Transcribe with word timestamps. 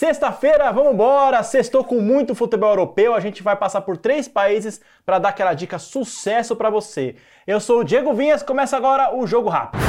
Sexta-feira, 0.00 0.70
vamos 0.70 0.92
embora! 0.92 1.42
Sextou 1.42 1.82
com 1.82 2.00
muito 2.00 2.32
futebol 2.32 2.70
europeu. 2.70 3.14
A 3.14 3.18
gente 3.18 3.42
vai 3.42 3.56
passar 3.56 3.80
por 3.80 3.96
três 3.96 4.28
países 4.28 4.80
para 5.04 5.18
dar 5.18 5.30
aquela 5.30 5.54
dica 5.54 5.76
sucesso 5.76 6.54
para 6.54 6.70
você. 6.70 7.16
Eu 7.44 7.58
sou 7.58 7.80
o 7.80 7.84
Diego 7.84 8.14
Vinhas, 8.14 8.40
começa 8.40 8.76
agora 8.76 9.12
o 9.16 9.26
Jogo 9.26 9.48
Rápido. 9.48 9.82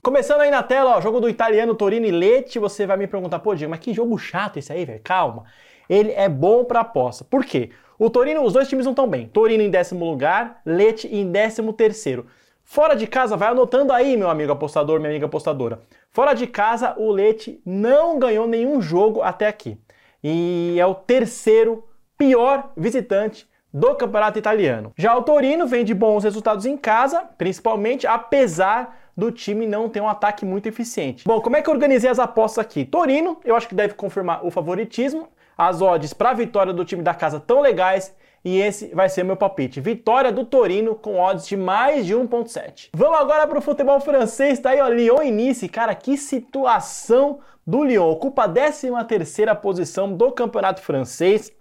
Começando 0.00 0.42
aí 0.42 0.52
na 0.52 0.62
tela, 0.62 0.98
ó, 0.98 1.00
jogo 1.00 1.20
do 1.20 1.28
italiano 1.28 1.74
Torino 1.74 2.06
e 2.06 2.12
Lecce. 2.12 2.60
Você 2.60 2.86
vai 2.86 2.96
me 2.96 3.08
perguntar, 3.08 3.40
pô, 3.40 3.56
Diego, 3.56 3.72
mas 3.72 3.80
que 3.80 3.92
jogo 3.92 4.16
chato 4.16 4.56
esse 4.56 4.72
aí, 4.72 4.84
velho? 4.84 5.00
Calma. 5.02 5.46
Ele 5.90 6.12
é 6.12 6.28
bom 6.28 6.64
para 6.64 6.80
aposta. 6.80 7.24
Por 7.24 7.44
quê? 7.44 7.70
O 7.98 8.08
Torino, 8.08 8.44
os 8.44 8.52
dois 8.52 8.68
times 8.68 8.86
não 8.86 8.92
estão 8.92 9.08
bem. 9.08 9.26
Torino 9.26 9.62
em 9.62 9.68
décimo 9.68 10.08
lugar, 10.08 10.62
Lecce 10.64 11.08
em 11.08 11.30
décimo 11.30 11.72
terceiro. 11.72 12.26
Fora 12.62 12.94
de 12.94 13.08
casa, 13.08 13.36
vai 13.36 13.48
anotando 13.48 13.92
aí, 13.92 14.16
meu 14.16 14.30
amigo 14.30 14.52
apostador, 14.52 15.00
minha 15.00 15.10
amiga 15.10 15.26
apostadora. 15.26 15.80
Fora 16.12 16.32
de 16.32 16.46
casa, 16.46 16.94
o 16.96 17.10
Lecce 17.10 17.60
não 17.66 18.20
ganhou 18.20 18.46
nenhum 18.46 18.80
jogo 18.80 19.20
até 19.20 19.48
aqui. 19.48 19.76
E 20.22 20.76
é 20.78 20.86
o 20.86 20.94
terceiro 20.94 21.84
pior 22.16 22.70
visitante 22.76 23.48
do 23.74 23.94
campeonato 23.96 24.38
italiano. 24.38 24.92
Já 24.96 25.16
o 25.16 25.22
Torino 25.22 25.66
vem 25.66 25.84
de 25.84 25.92
bons 25.92 26.22
resultados 26.22 26.66
em 26.66 26.76
casa, 26.76 27.24
principalmente 27.36 28.06
apesar 28.06 28.96
do 29.16 29.32
time 29.32 29.66
não 29.66 29.88
ter 29.88 30.00
um 30.00 30.08
ataque 30.08 30.44
muito 30.44 30.68
eficiente. 30.68 31.24
Bom, 31.26 31.40
como 31.40 31.56
é 31.56 31.62
que 31.62 31.68
eu 31.68 31.74
organizei 31.74 32.08
as 32.08 32.20
apostas 32.20 32.64
aqui? 32.64 32.84
Torino, 32.84 33.38
eu 33.44 33.56
acho 33.56 33.68
que 33.68 33.74
deve 33.74 33.94
confirmar 33.94 34.46
o 34.46 34.50
favoritismo. 34.50 35.28
As 35.56 35.82
odds 35.82 36.12
para 36.12 36.30
a 36.30 36.34
vitória 36.34 36.72
do 36.72 36.84
time 36.84 37.02
da 37.02 37.14
casa 37.14 37.38
tão 37.38 37.60
legais 37.60 38.14
e 38.44 38.58
esse 38.58 38.94
vai 38.94 39.08
ser 39.08 39.22
meu 39.22 39.36
palpite. 39.36 39.80
Vitória 39.80 40.32
do 40.32 40.44
Torino 40.44 40.94
com 40.94 41.20
odds 41.20 41.46
de 41.46 41.56
mais 41.56 42.06
de 42.06 42.14
1.7. 42.14 42.88
Vamos 42.94 43.18
agora 43.18 43.46
para 43.46 43.58
o 43.58 43.62
futebol 43.62 44.00
francês, 44.00 44.58
tá 44.58 44.70
aí 44.70 44.80
ó, 44.80 44.88
Lyon 44.88 45.22
e 45.22 45.30
Nice. 45.30 45.68
Cara, 45.68 45.94
que 45.94 46.16
situação 46.16 47.40
do 47.66 47.84
Lyon. 47.84 48.10
Ocupa 48.10 48.44
a 48.44 48.48
13ª 48.48 49.54
posição 49.56 50.12
do 50.12 50.32
campeonato 50.32 50.80
francês. 50.80 51.52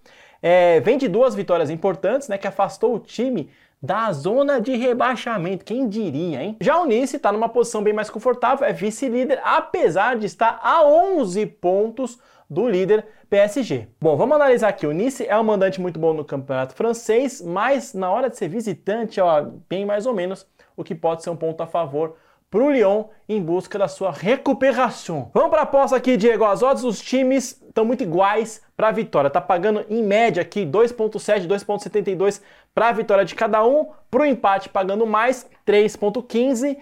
É, 0.41 0.79
vem 0.79 0.97
de 0.97 1.09
duas 1.09 1.35
vitórias 1.35 1.69
importantes, 1.69 2.29
né, 2.29 2.37
que 2.37 2.47
afastou 2.47 2.95
o 2.95 2.99
time 2.99 3.49
da 3.81 4.11
zona 4.11 4.59
de 4.59 4.75
rebaixamento. 4.75 5.65
Quem 5.65 5.87
diria, 5.87 6.41
hein? 6.41 6.57
Já 6.59 6.79
o 6.79 6.85
Nice 6.85 7.17
está 7.17 7.31
numa 7.31 7.49
posição 7.49 7.83
bem 7.83 7.93
mais 7.93 8.09
confortável, 8.09 8.65
é 8.65 8.73
vice-líder, 8.73 9.41
apesar 9.43 10.17
de 10.17 10.25
estar 10.25 10.59
a 10.61 10.85
11 10.85 11.45
pontos 11.45 12.19
do 12.49 12.67
líder 12.67 13.05
PSG. 13.29 13.87
Bom, 14.01 14.17
vamos 14.17 14.35
analisar 14.35 14.69
aqui. 14.69 14.87
O 14.87 14.91
Nice 14.91 15.25
é 15.25 15.37
um 15.37 15.43
mandante 15.43 15.79
muito 15.79 15.99
bom 15.99 16.13
no 16.13 16.25
campeonato 16.25 16.73
francês, 16.73 17.41
mas 17.41 17.93
na 17.93 18.09
hora 18.09 18.29
de 18.29 18.37
ser 18.37 18.47
visitante, 18.47 19.21
ó, 19.21 19.45
bem 19.69 19.85
mais 19.85 20.05
ou 20.05 20.13
menos, 20.13 20.47
o 20.75 20.83
que 20.83 20.95
pode 20.95 21.23
ser 21.23 21.29
um 21.29 21.35
ponto 21.35 21.61
a 21.61 21.67
favor 21.67 22.15
para 22.49 22.63
o 22.63 22.71
Lyon 22.71 23.05
em 23.27 23.39
busca 23.39 23.77
da 23.77 23.87
sua 23.87 24.11
recuperação. 24.11 25.29
Vamos 25.33 25.51
para 25.51 25.59
a 25.59 25.63
aposta 25.63 25.95
aqui, 25.95 26.17
Diego. 26.17 26.43
As 26.45 26.63
odds 26.63 26.81
dos 26.81 26.99
times 26.99 27.61
estão 27.67 27.85
muito 27.85 28.01
iguais 28.01 28.61
para 28.75 28.87
a 28.87 28.91
vitória. 28.91 29.29
Tá 29.29 29.39
pagando 29.39 29.85
em 29.87 30.01
média 30.01 30.41
aqui 30.41 30.65
2.7, 30.65 31.47
2.72 31.47 32.41
para 32.73 32.89
a 32.89 32.91
vitória 32.91 33.23
de 33.23 33.35
cada 33.35 33.63
um, 33.63 33.89
para 34.09 34.23
o 34.23 34.25
empate 34.25 34.69
pagando 34.69 35.05
mais 35.05 35.47
3.15. 35.67 36.77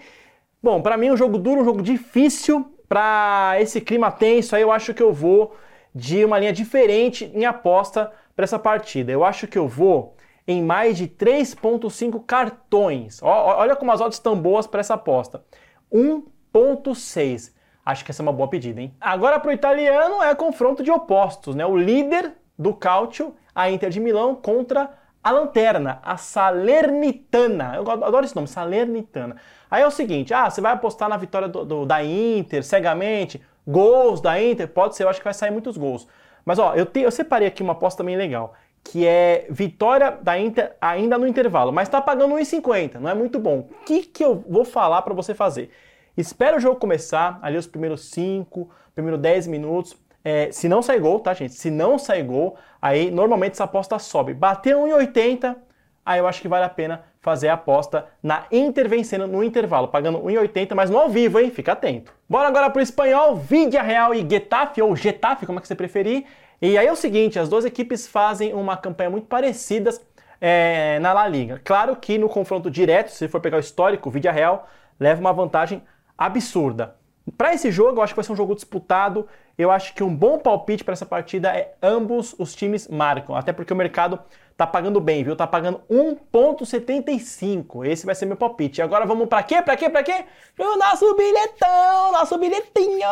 Bom, 0.62 0.80
para 0.80 0.96
mim 0.96 1.10
um 1.10 1.16
jogo 1.16 1.36
duro, 1.36 1.60
um 1.60 1.64
jogo 1.64 1.82
difícil 1.82 2.77
para 2.88 3.56
esse 3.60 3.80
clima 3.80 4.10
tenso, 4.10 4.56
aí 4.56 4.62
eu 4.62 4.72
acho 4.72 4.94
que 4.94 5.02
eu 5.02 5.12
vou 5.12 5.54
de 5.94 6.24
uma 6.24 6.38
linha 6.38 6.52
diferente 6.52 7.30
em 7.34 7.44
aposta 7.44 8.10
para 8.34 8.44
essa 8.44 8.58
partida. 8.58 9.12
Eu 9.12 9.24
acho 9.24 9.46
que 9.46 9.58
eu 9.58 9.66
vou 9.66 10.14
em 10.46 10.62
mais 10.62 10.96
de 10.96 11.06
3.5 11.06 12.24
cartões. 12.24 13.20
olha 13.22 13.76
como 13.76 13.92
as 13.92 14.00
odds 14.00 14.16
estão 14.16 14.40
boas 14.40 14.66
para 14.66 14.80
essa 14.80 14.94
aposta. 14.94 15.44
1.6. 15.92 17.52
Acho 17.84 18.04
que 18.04 18.10
essa 18.10 18.22
é 18.22 18.24
uma 18.24 18.32
boa 18.32 18.48
pedida, 18.48 18.80
hein? 18.80 18.94
Agora 19.00 19.38
para 19.40 19.50
o 19.50 19.52
italiano 19.52 20.22
é 20.22 20.34
confronto 20.34 20.82
de 20.82 20.90
opostos, 20.90 21.54
né? 21.54 21.66
O 21.66 21.76
líder 21.76 22.32
do 22.58 22.74
Calcio, 22.74 23.34
a 23.54 23.70
Inter 23.70 23.90
de 23.90 24.00
Milão, 24.00 24.34
contra 24.34 24.90
a 25.28 25.30
lanterna, 25.30 26.00
a 26.02 26.16
Salernitana. 26.16 27.74
Eu 27.76 27.90
adoro 27.90 28.24
esse 28.24 28.34
nome, 28.34 28.48
Salernitana. 28.48 29.36
Aí 29.70 29.82
é 29.82 29.86
o 29.86 29.90
seguinte: 29.90 30.32
ah, 30.32 30.48
você 30.48 30.60
vai 30.60 30.72
apostar 30.72 31.08
na 31.08 31.16
vitória 31.18 31.46
do, 31.46 31.64
do, 31.64 31.86
da 31.86 32.02
Inter 32.02 32.64
cegamente, 32.64 33.40
gols 33.66 34.20
da 34.22 34.40
Inter, 34.42 34.66
pode 34.68 34.96
ser, 34.96 35.04
eu 35.04 35.08
acho 35.08 35.20
que 35.20 35.24
vai 35.24 35.34
sair 35.34 35.50
muitos 35.50 35.76
gols. 35.76 36.08
Mas 36.44 36.58
ó, 36.58 36.74
eu, 36.74 36.86
te, 36.86 37.00
eu 37.00 37.10
separei 37.10 37.46
aqui 37.46 37.62
uma 37.62 37.74
aposta 37.74 37.98
também 37.98 38.16
legal, 38.16 38.54
que 38.82 39.06
é 39.06 39.46
vitória 39.50 40.18
da 40.22 40.38
Inter 40.38 40.74
ainda 40.80 41.18
no 41.18 41.26
intervalo, 41.26 41.70
mas 41.70 41.90
tá 41.90 42.00
pagando 42.00 42.34
1,50, 42.34 42.94
não 42.94 43.10
é 43.10 43.14
muito 43.14 43.38
bom. 43.38 43.68
O 43.70 43.84
que, 43.84 44.04
que 44.04 44.24
eu 44.24 44.42
vou 44.48 44.64
falar 44.64 45.02
para 45.02 45.12
você 45.12 45.34
fazer? 45.34 45.70
Espera 46.16 46.56
o 46.56 46.60
jogo 46.60 46.80
começar, 46.80 47.38
ali 47.42 47.58
os 47.58 47.66
primeiros 47.66 48.10
5, 48.10 48.70
primeiros 48.94 49.20
10 49.20 49.46
minutos, 49.46 49.94
é, 50.28 50.52
se 50.52 50.68
não 50.68 50.82
sai 50.82 51.00
gol, 51.00 51.18
tá, 51.20 51.32
gente? 51.32 51.54
Se 51.54 51.70
não 51.70 51.98
sai 51.98 52.22
gol, 52.22 52.54
aí 52.82 53.10
normalmente 53.10 53.52
essa 53.52 53.64
aposta 53.64 53.98
sobe. 53.98 54.34
Bateu 54.34 54.82
1,80, 54.82 55.56
aí 56.04 56.18
eu 56.18 56.26
acho 56.26 56.42
que 56.42 56.48
vale 56.48 56.66
a 56.66 56.68
pena 56.68 57.02
fazer 57.18 57.48
a 57.48 57.54
aposta 57.54 58.04
na 58.22 58.44
Inter 58.52 58.90
vencendo 58.90 59.26
no 59.26 59.42
intervalo, 59.42 59.88
pagando 59.88 60.18
1,80, 60.18 60.74
mas 60.74 60.90
no 60.90 60.98
ao 60.98 61.08
vivo, 61.08 61.40
hein? 61.40 61.50
Fica 61.50 61.72
atento. 61.72 62.12
Bora 62.28 62.46
agora 62.46 62.68
pro 62.68 62.82
espanhol, 62.82 63.36
Vidia 63.36 63.80
Real 63.80 64.14
e 64.14 64.20
Getafe, 64.28 64.82
ou 64.82 64.94
Getafe, 64.94 65.46
como 65.46 65.60
é 65.60 65.62
que 65.62 65.68
você 65.68 65.74
preferir. 65.74 66.26
E 66.60 66.76
aí 66.76 66.86
é 66.86 66.92
o 66.92 66.96
seguinte, 66.96 67.38
as 67.38 67.48
duas 67.48 67.64
equipes 67.64 68.06
fazem 68.06 68.52
uma 68.52 68.76
campanha 68.76 69.08
muito 69.08 69.28
parecidas 69.28 69.98
é, 70.38 70.98
na 71.00 71.14
La 71.14 71.26
Liga. 71.26 71.58
Claro 71.64 71.96
que 71.96 72.18
no 72.18 72.28
confronto 72.28 72.70
direto, 72.70 73.08
se 73.12 73.28
for 73.28 73.40
pegar 73.40 73.56
o 73.56 73.60
histórico, 73.60 74.10
o 74.10 74.12
Vidia 74.12 74.30
Real 74.30 74.68
leva 75.00 75.22
uma 75.22 75.32
vantagem 75.32 75.82
absurda. 76.18 76.97
Para 77.36 77.54
esse 77.54 77.70
jogo, 77.70 77.98
eu 77.98 78.02
acho 78.02 78.12
que 78.12 78.16
vai 78.16 78.24
ser 78.24 78.32
um 78.32 78.36
jogo 78.36 78.54
disputado. 78.54 79.26
Eu 79.56 79.70
acho 79.70 79.94
que 79.94 80.04
um 80.04 80.14
bom 80.14 80.38
palpite 80.38 80.84
para 80.84 80.92
essa 80.92 81.04
partida 81.04 81.48
é 81.50 81.74
ambos 81.82 82.34
os 82.38 82.54
times 82.54 82.86
marcam, 82.88 83.34
até 83.34 83.52
porque 83.52 83.72
o 83.72 83.76
mercado 83.76 84.20
tá 84.56 84.66
pagando 84.66 85.00
bem, 85.00 85.22
viu? 85.24 85.36
Tá 85.36 85.46
pagando 85.46 85.80
1.75. 85.90 87.84
Esse 87.86 88.06
vai 88.06 88.14
ser 88.14 88.26
meu 88.26 88.36
palpite. 88.36 88.80
Agora 88.80 89.04
vamos 89.04 89.28
para 89.28 89.42
quê? 89.42 89.60
Para 89.62 89.76
quê? 89.76 89.90
Para 89.90 90.02
quê? 90.02 90.24
Pro 90.54 90.76
nosso 90.76 91.14
bilhetão, 91.14 92.12
nosso 92.12 92.38
bilhetinho. 92.38 93.08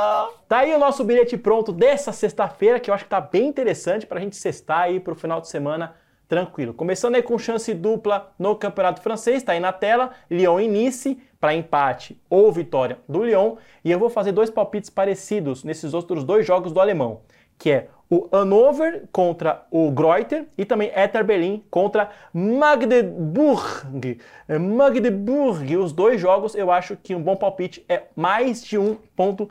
Tá 0.48 0.58
aí 0.58 0.74
o 0.74 0.78
nosso 0.78 1.04
bilhete 1.04 1.36
pronto 1.36 1.72
dessa 1.72 2.12
sexta-feira, 2.12 2.80
que 2.80 2.90
eu 2.90 2.94
acho 2.94 3.04
que 3.04 3.10
tá 3.10 3.20
bem 3.20 3.46
interessante 3.46 4.06
para 4.06 4.18
a 4.18 4.20
gente 4.22 4.36
sextar 4.36 4.82
aí 4.82 5.00
pro 5.00 5.14
final 5.14 5.40
de 5.40 5.48
semana 5.48 5.94
tranquilo. 6.28 6.74
Começando 6.74 7.14
aí 7.14 7.22
com 7.22 7.38
chance 7.38 7.72
dupla 7.72 8.32
no 8.38 8.56
Campeonato 8.56 9.00
Francês, 9.00 9.42
tá 9.42 9.52
aí 9.52 9.60
na 9.60 9.72
tela, 9.72 10.12
Lyon 10.30 10.60
e 10.60 10.68
Nice 10.68 11.18
para 11.40 11.54
empate 11.54 12.20
ou 12.28 12.50
vitória 12.50 12.98
do 13.08 13.24
Lyon, 13.24 13.56
e 13.84 13.90
eu 13.90 13.98
vou 13.98 14.10
fazer 14.10 14.32
dois 14.32 14.50
palpites 14.50 14.90
parecidos 14.90 15.62
nesses 15.62 15.94
outros 15.94 16.24
dois 16.24 16.46
jogos 16.46 16.72
do 16.72 16.80
alemão, 16.80 17.20
que 17.58 17.70
é 17.70 17.88
o 18.08 18.28
Hannover 18.32 19.04
contra 19.10 19.66
o 19.70 19.90
Greuter 19.90 20.46
e 20.56 20.64
também 20.64 20.90
Hertha 20.90 21.22
Berlin 21.22 21.64
contra 21.70 22.10
Magdeburg. 22.32 24.18
Magdeburg, 24.48 25.76
os 25.76 25.92
dois 25.92 26.20
jogos 26.20 26.54
eu 26.54 26.70
acho 26.70 26.96
que 26.96 27.14
um 27.14 27.22
bom 27.22 27.36
palpite 27.36 27.84
é 27.88 28.04
mais 28.14 28.64
de 28.64 28.78
1.5 28.78 29.48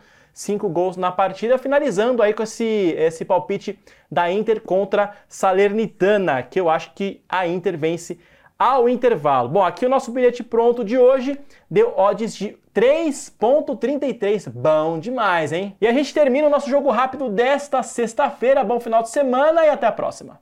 gols 0.70 0.98
na 0.98 1.12
partida, 1.12 1.58
finalizando 1.58 2.22
aí 2.22 2.34
com 2.34 2.44
esse, 2.44 2.96
esse 2.98 3.24
palpite 3.24 3.80
da 4.12 4.32
Inter 4.32 4.62
contra 4.62 5.14
Salernitana, 5.28 6.44
que 6.44 6.60
eu 6.60 6.70
acho 6.70 6.94
que 6.94 7.22
a 7.30 7.48
Inter 7.48 7.78
vence 7.78 8.20
ao 8.58 8.88
intervalo. 8.88 9.50
Bom, 9.50 9.64
aqui 9.64 9.86
o 9.86 9.90
nosso 9.90 10.12
bilhete 10.12 10.44
pronto 10.44 10.84
de 10.84 10.98
hoje 10.98 11.38
deu 11.70 11.94
odds 11.98 12.36
de 12.36 12.58
3.33. 12.74 14.50
Bom 14.50 15.00
demais, 15.00 15.52
hein? 15.52 15.76
E 15.80 15.88
a 15.88 15.94
gente 15.94 16.14
termina 16.14 16.48
o 16.48 16.52
nosso 16.52 16.70
jogo 16.70 16.90
rápido 16.90 17.30
desta 17.30 17.84
sexta-feira. 17.84 18.64
Bom 18.64 18.80
final 18.80 19.04
de 19.04 19.10
semana 19.10 19.66
e 19.66 19.70
até 19.70 19.88
a 19.88 19.92
próxima. 19.92 20.40